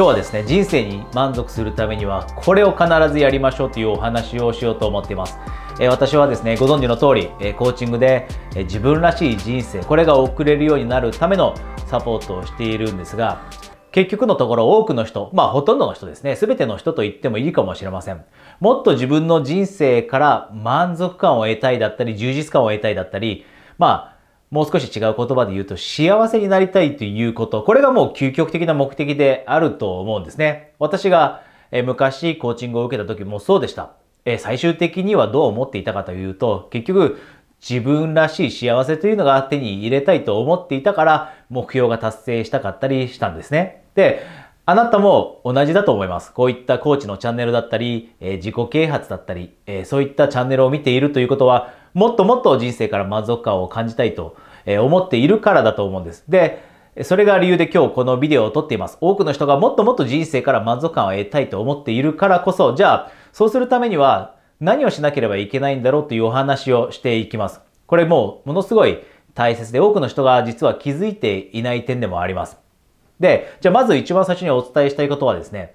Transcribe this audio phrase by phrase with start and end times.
[0.00, 5.36] 今日はですね人生に満足するためにはこれを必ずやりましょうというお話をしようと思っています、
[5.78, 8.26] え私はですねご存知の通り、えコーチングで、
[8.56, 11.54] え自分らしい人生これが送れるようになるための
[11.86, 13.42] サポートをしているんですが
[13.92, 18.24] 結局のところ多くの人、まあほとんどの人ですね、全ての人と言ってもいいかもしれません。
[18.58, 23.44] もっと自分の人生から満足感を得たいだったり、充実感を得たいだったり、
[23.76, 24.19] まあ、
[24.50, 30.72] もう少し違う言葉で言うと幸せになりたいということ、これがもう究極的な目的であると思うんですね。
[30.78, 31.42] 私が
[31.84, 33.92] 昔コーチングを受けた時もそうでした。
[34.38, 37.20] 最終的にはどう思っていたかというと、結局
[37.60, 43.84] 自分らしい幸せというのが手に入れたいと思っていたから目標が達成したかったりしたんですね。
[43.94, 44.26] で、
[44.66, 46.32] あなたも同じだと思います。
[46.32, 54.36] こういったコーチのチャンネルだったり、え、自己啓発だったり、え、そういったチャンネルを見ているということは、もっともっと人生から満足感を感じたいと
[54.66, 56.24] 思っているからだと思うんです。
[56.28, 56.62] で、
[57.02, 58.98] それが理由で今日このビデオを撮っています。
[59.00, 67.60] 多くの人がもっともっと人生から満足感を得たいと思っているからこそ、じゃあ、そうするためには何をしなければいけないんだろうというお話をしていきます。
[67.86, 68.98] これもうものすごい
[69.34, 72.58] 大切で多くの人が実は気づいていない点でもあります。
[73.18, 75.74] で、じゃあまず一番最初にお伝えしたいことはですね、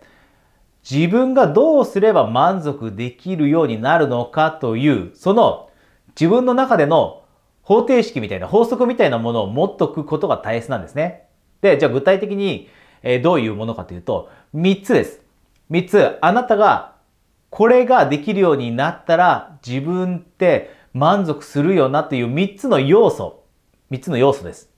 [0.90, 5.70] 自分がどうすれば満足できるようになるのかという、その
[6.20, 7.24] 自分の中での
[7.62, 11.28] 方程式みたいな法則みたいなものを持っとくことが大切なんですね。
[11.62, 12.70] で、じゃあ具体的に、
[13.02, 15.22] えどういうものかというと、3つです。
[15.72, 16.96] 3つ、あなたが
[17.50, 23.44] これができるようになったら自分って満足するよなという3つの要素、
[23.92, 24.70] 3つの要素です。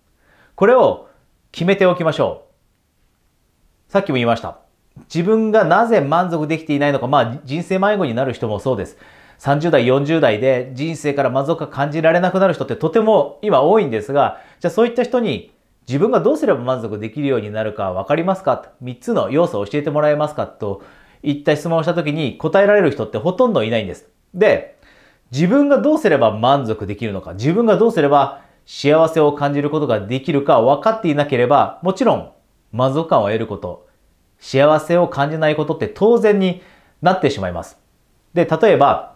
[0.55, 1.09] これを
[1.51, 2.45] 決めておきましょ
[3.89, 3.91] う。
[3.91, 4.59] さっきも言いました。
[5.13, 8.97] 自分がなぜ満足できていないのか、まあ人生迷子になる人もそうです。
[9.39, 15.51] 30代、40代で人生から満足感感じられなくなる人ってとても今多いんですが、じゃあそういった人に
[15.87, 20.47] 自分がどうすれば満足できるようになるか分かりますか ?3 つの要素を教えてもらえますか？
[20.47, 20.81] と
[21.23, 24.07] いった質問をした時に答えられる人ってほとんどいないんです。
[24.33, 24.77] で、
[25.31, 30.61] 自分がどうすれば満足できるのか、自分がどうすれば幸せを感じることができるか？
[30.61, 32.31] 分かっていなければ、もちろん
[32.71, 33.87] 満足感を得ること、
[34.39, 36.61] 幸せを感じないことって当然に
[37.01, 37.77] なってしまいます。
[38.33, 39.15] で、例えば、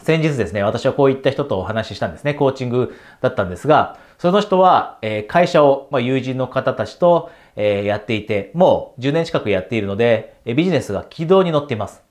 [0.00, 2.34] 先日ですね、私はこういった人とお話ししたんですね。
[2.34, 12.02] コーチングだったんですが、その人は、えー、会社を、まあ、友人の方たちと、えー、やっていて、もう10年近くやっているので、ビジネスが軌道に乗っています。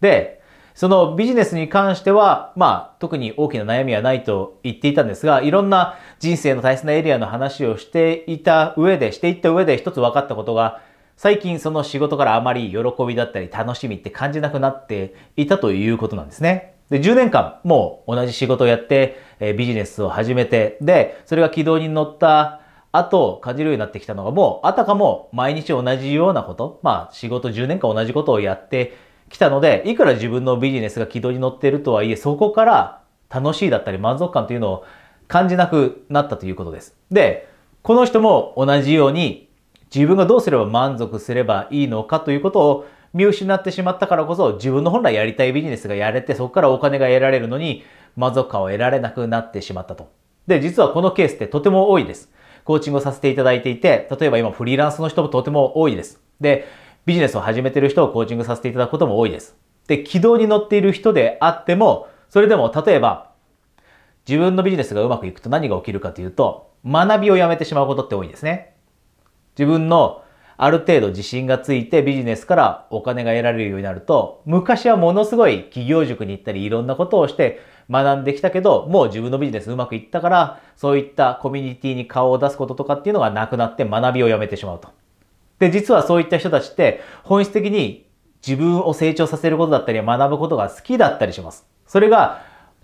[0.00, 0.40] で、
[0.74, 10.82] そのビジネスに関しては、まあ、特に大きな悩みはないと言っていたんですが、いろんな人生の大切なエリアの話をしていた上で、していった上で一つ分かったことが、
[11.16, 16.75] 最近その仕事からあまり喜びだったり楽しみって感じなくなっていたということなんですね。
[16.90, 22.60] で、10年間もう同じ仕事をやって、えビジネスを始めて、で、それが軌道に乗った
[22.92, 28.96] 後感じるようになってきたのがもうあたかも毎日同じようなこと、まあ仕事10年間同じことをやって
[29.28, 34.84] きたので、いくら自分のビジネスが軌道に乗っているとはいえ、そこから楽しいだったり満足感というのを
[35.28, 36.96] 感じなくなったということです。
[37.10, 37.48] で、
[37.82, 39.48] この人も同じように
[39.94, 47.82] 自分がどうすれば満足すればいいのかということを見失ってしまったからこそ自分の本来やりたいビジネスがやれてそこからお金が得られるのに
[48.14, 50.12] 満足感を得られなくなってしまったと。
[50.46, 52.30] で、実はこのケースってとても多いです。
[52.64, 56.20] コーチングをさせていただいていて、例えば今フリーランスの人もとても多いです。
[56.42, 56.68] で、
[57.06, 59.56] ビジネスを始めてる人をコーチングさせていただくことも多いです。
[59.86, 63.30] で、軌道に乗っている人であっても、それでも例えば
[64.28, 68.74] 自分のビジネスがうまくいくと何が起きるかというと、学びをやめてしまうことって多いですね。
[69.58, 70.22] 自分の
[70.58, 84.88] ある程度自信がついてビジネスからお金が得られるようになると、昔はものすごい企業塾に行ったりいろんなことをして学んできたけど、もう自分のビジネスうまくいったから、そういったコミュニティに顔を出すこととかっていうのがなくなって学びをやめてしまうと。
[85.58, 88.06] で、実はそういった人たちって本質的に
[88.46, 91.66] 自分を成長させることだったり学ぶことが好きだったりします。
[91.86, 92.42] それが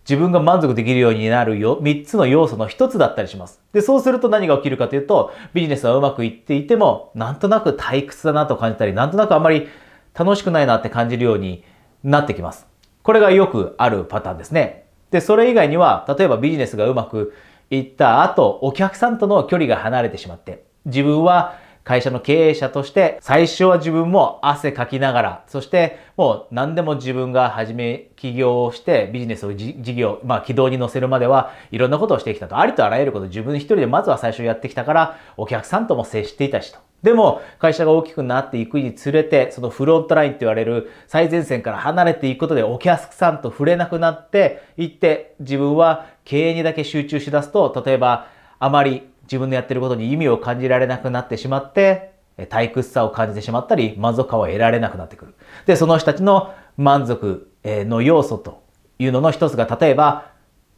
[0.08, 3.60] 自分が満足できるようになるよ、3つの要素の1つだったりします。
[3.72, 9.68] で、そうすると何が起きるかというと、ビジネスはうまくいっていても、なんとなく退屈だなと感じたり、なんとなくあんまり
[10.14, 11.64] 楽しくないなって感じるように
[12.02, 12.66] なってきます。
[13.02, 14.86] これがよくあるパターンですね。
[15.12, 17.34] で、それ以外には、例えばビジネスがうまく
[17.70, 32.58] いった後、お客さんとの距離が離れてしまって、自分は会社の経営者として最初は自分も汗かきながら、そしてもう何でも自分が始め起業をしてビジネスを事業、まあ軌道に乗せるまではいろんなことをしてきたと。
[32.58, 36.78] ありとあらゆること自分一人でまずは最初やってきたからお客さんとも接していたしと。
[37.02, 48.28] でも会社が大きくなっていくにつれてそのフロントラインって言われる最前線から離れていくことでお客さんと触れなくなっていって自分は経営にだけ集中しだすと例えば
[48.60, 55.34] あまり自分のやってることに意味を感じられなくなってしまって、退屈さを感じてしまったり、満足感を得られなくなってくる。
[55.66, 58.62] で、その人たちの満足の要素と
[58.98, 60.30] いうのの一つが、例えば、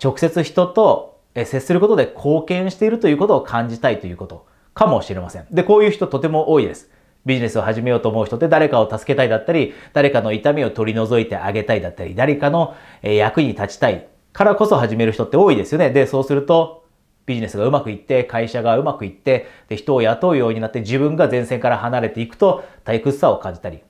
[0.02, 5.46] 直接人と接することで貢献しているということを感じたいということかもしれません。
[5.50, 6.90] で、こういう人とても多いです。
[7.24, 15.90] ビジネスを始めようと思う人って誰かを助けたいだったり、誰かの痛みを取り除いてあげたいだったり、誰かの役に立ちたいからこそ始める人って多いですよね。
[15.90, 16.83] で、そうすると、
[17.26, 23.80] ビジネスがうまくいって、会社がうまくいって、で、人を雇うようになって自分が前線から離れていくと退屈さを感じたり。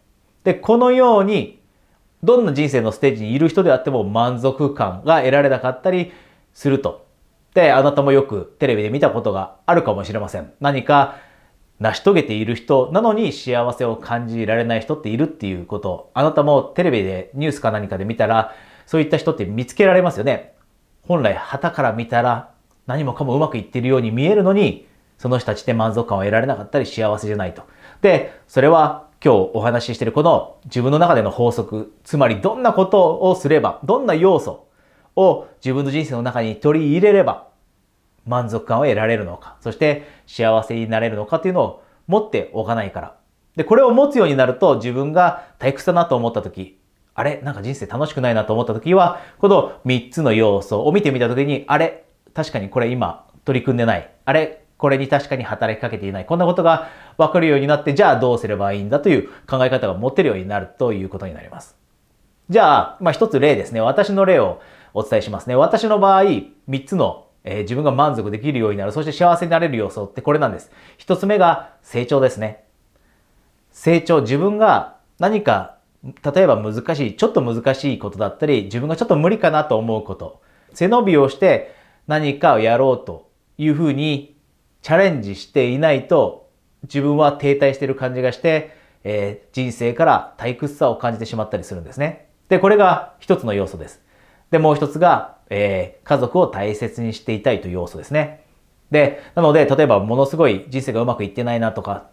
[0.44, 1.60] で、このように、
[2.22, 6.12] どんな人生のステージにいる人であっても満足感が得られなかったり
[6.54, 7.06] すると。
[7.52, 10.52] で、あなたもよくテレビで見たことがあるかもしれません。
[10.60, 11.16] 何か
[11.80, 16.10] 成し遂げている人なのに幸せを感じられない人っているっていうこと。
[16.14, 18.54] あなたもテレビでニュースか何かで見たら、
[18.86, 20.54] そういった人って見つけられますよね。
[21.02, 22.53] 本来旗から見たら
[22.86, 24.86] 何もかもうまくいっているように見えるのに、
[25.18, 27.62] その人たちって満足感を得られなかったり幸せじゃないと。
[28.02, 34.66] で、それは今日お話ししているこの自分の中での法則、つまりどんなことをすれば、どんな要素
[35.16, 37.46] を自分の人生の中に取り入れれば
[38.26, 43.16] 満足感を得られるのか、そして幸せになれるのかというのを持っておかないから。
[43.56, 46.78] で、これを持つようになると自分が退屈だなと思った時、
[47.14, 47.40] あれ？
[47.42, 52.03] なんか人生楽しくないなと思った時は、この3つの要素を見てみた時に、あれ？
[52.34, 54.10] 確かにこれ今取り組んでない。
[54.24, 56.26] あれこれに確かに働きかけていない。
[56.26, 61.76] こんなことが分かるようになって、じゃあどうすればいいんだという考え方が持てるようになるということになります。
[62.50, 63.80] じゃあ、まあ一つ例ですね。
[63.80, 64.60] 私の例を
[64.92, 65.54] お伝えしますね。
[65.54, 70.70] 私の場合、3つのえー、自分が満足できるようになる、そして幸せになれる要素ってこれなんです。
[70.96, 72.64] 一つ目が成長ですね。
[73.70, 80.40] 成長、自分が何か、例えば難しい、ちょっと難しいことだったり、自分がちょっと無理かなと思うこと、
[80.72, 81.74] 背伸びをして
[82.06, 84.36] 何かをやろうというふうに
[84.82, 86.50] チャレンジしていないと、
[86.82, 92.28] 自分は停滞している感じがして、えー、人生から退屈さを感じてしまったりするんですね。
[92.48, 94.02] で、これが一つの要素です。
[94.50, 98.44] で、もう一つが、えー、家族を大切にしていたいという要素ですね。
[98.90, 102.08] で、なので、例えばものすごい人生がうまくいってないなとか、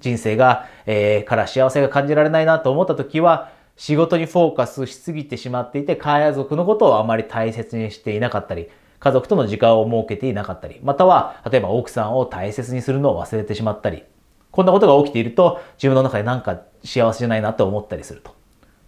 [0.00, 14.04] 人生が、えー、から幸せが感じられないなと思った時は、仕事にフォーカスしすぎてしまっていて、家族のことをあまり大切にしていなかったり、家族との時間を設けていなかったり、または、例えば奥さんを大切にするのを忘れてしまったり、
[14.50, 18.34] こんなことが起きていると、自分の中でなんか幸せじゃないなと思ったりすると。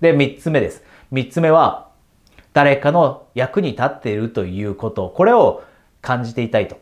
[0.01, 0.83] で、三つ目です。
[1.11, 1.89] 三つ目は、
[2.55, 5.63] 誰かの役に立っているということ、これを
[6.01, 6.77] 感じていたいと。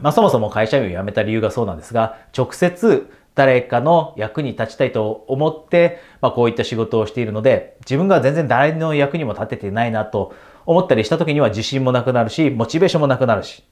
[0.00, 10.34] まあそもそも会社員を辞めた理由がそうなんですが、直接誰かの役に立ちたいと思って、まあこういった仕事をしているので、自分が全然誰の役にも立ててないなと
[10.66, 13.64] 思ったりした時には自信もなくなるし、モチベーションもなくなるし。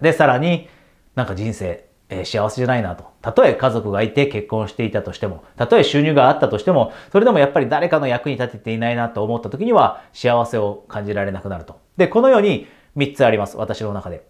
[0.00, 0.68] で、さらに
[1.14, 3.04] なんか人生えー、幸せじゃないなと。
[3.20, 11.80] たとえ家族がいて結婚していたとしても、たとえ収入があったとしても、それでもやっぱり誰かの役に立てていないなと思った時には幸せを感じられなくなると。
[11.96, 13.56] で、このように3つあります。
[13.56, 14.26] 私の中で。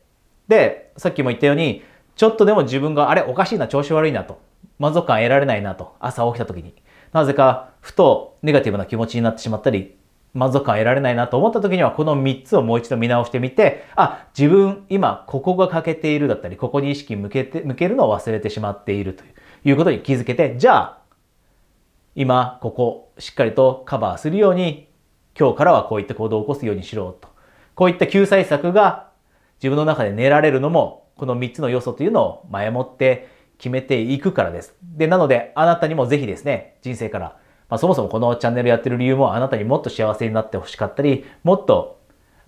[0.48, 1.82] で、さっきも言ったように、
[2.14, 4.40] ちょっとでも自分があれおかしいな、調子悪いなと。
[4.78, 5.96] 満足感得られないなと。
[6.00, 6.74] 朝起きた時に。
[7.12, 9.96] なぜか、ふとネガティブな気持ちになってしまったり、
[10.36, 19.24] 満足感得られないなと思った時にはこの3つをもう一度見直してみて、あ、自分今ここが欠けているだったり、ここに意識向けて、向けるのを忘れてしまっていると
[19.64, 20.98] いうことに気づけて、じゃあ、
[22.14, 24.88] 今ここしっかりとカバーするように、
[25.38, 27.28] 今日からはこういった行動を起こすようにしろと。
[27.74, 29.10] こういった救済策が
[29.58, 33.28] 自分の中で練られるのも、この3つの要素というのを前もって
[33.58, 34.74] 決めていくからです。
[34.82, 37.36] で、なのであなたにもぜひですね、人生から
[37.68, 41.98] まあ、そもそもこのチャンネルやってる理由もあなたにもっと幸せになってほしかったり、もっと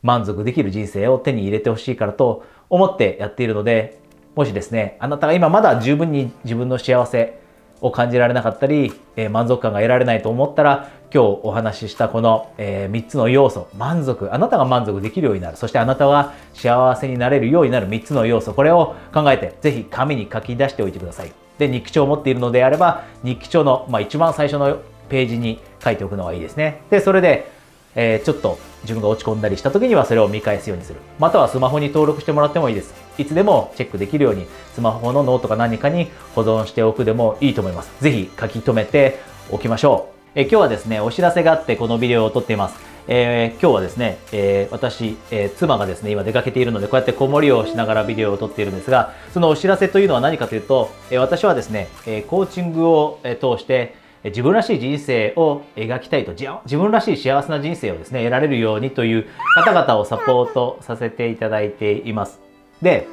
[0.03, 4.01] 満足できる人生を手に入れてほしいからと思ってやっているので、
[4.35, 7.41] もしですね、あなたが今まだ十分に自分の幸せ
[7.81, 21.33] を感じられなかったり、えー、満足感が得られないと思ったら、今日お話ししたこの、えー、3つの要素、満足、あなたが満足できるようになる、そしてあなたは幸せになれるようになる3つの要素、これを考えて、ぜひ紙に書き出しておいてください。
[21.59, 24.79] で、日記帳を持っているのであれば、日記帳の、まあ、一番最初の
[25.09, 26.83] ページに書いておくのがいいですね。
[26.91, 27.51] で、それで、
[27.95, 31.01] えー、ちょっと自分が落ち込んだりした時にはそれを見返すようにする。
[31.19, 32.95] またはスマホに登録してもらってもいいです。
[33.19, 37.91] いつでもチェックできるようにスマホのノートか何かに保存しておくでもいいと思います。
[38.01, 39.19] ぜひ書き留めて
[39.51, 40.19] おきましょう。
[40.35, 42.89] えー、今日はですね、お知らせがあってこのビデオを撮っています。
[43.11, 62.41] えー、今日はですね、えー、私、えー、妻がですね、今出かけているので、こうやって子守りをしながらビデオを撮っているんですが、そのお知らせというのは何かというと、え私はですね、えコーチングをえ通して、自分らしい人生を描きたいと自分らしい幸せな人生をですね得られるようにという方々をサポートさせていただいています
[62.83, 63.07] で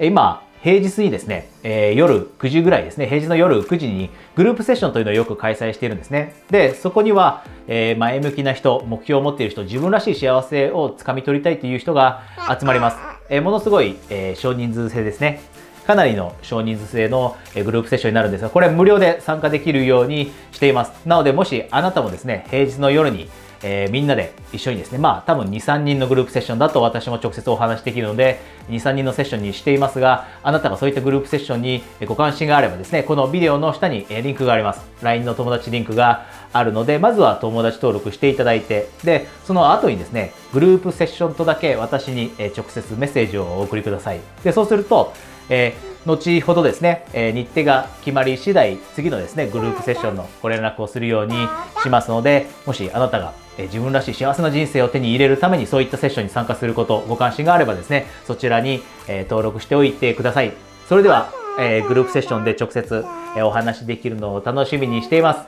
[0.00, 6.32] 今平日にですね、えー、夜9時ぐらいですね、平日の夜9時にグループセッションというのをよく開催しているんですね。
[6.50, 12.22] で、そこには、えー、前向きな人、目標を持っている人、自分らしい幸せをつかみ取りたいという人が
[12.58, 12.96] 集まります。
[13.28, 15.42] えー、ものすごい、え、少人数制ですね。
[15.86, 20.92] かなりの少人数制のグループセッションになるんですが、これは無料で参加できるようにしています。
[21.06, 23.28] なので、もしあなたもですね、平日の夜に
[23.66, 28.38] えー、みんなで一緒にですね、まあ多分2、3人のグループセッションだと私も直接お話しできるので、
[28.68, 34.82] 2、3人のセッションにしていますが、あなたがそういったグループセッションにご関心があればですね、このビデオの下にリンクがあります。
[35.02, 44.20] LINE の友達リンクがあるので、まずは友達登録していただいて、で、その後にですね、グループセッションとだけ私に直接メッセージをお送りください。
[44.42, 45.14] で、そうすると、
[45.48, 51.34] えー後ほどですね、え日程が決まり次第、次のですね、グループセッションのご連絡をするように
[51.82, 60.52] しますので、もしあなたが自分らしい幸せな人生を手に入れるためにそういったセッションに参加すること、ご関心があればですね、そちらに登録しておいてください。
[60.88, 63.04] それでは、えグループセッションで直接
[63.38, 65.40] お話できるのを楽しみにしています。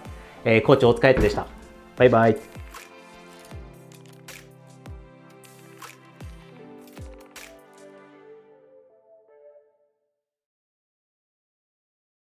[0.46, 1.46] えコーチ大塚愛斗でした。
[1.98, 2.55] バイバイ。